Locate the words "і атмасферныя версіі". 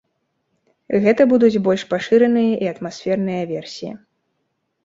2.65-3.93